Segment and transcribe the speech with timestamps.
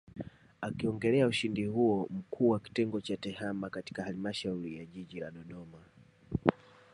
[0.61, 5.83] Akiongelea ushindi huo Mkuu wa Kitengo cha Tehama katika Halmashauri ya Jiji la Dodoma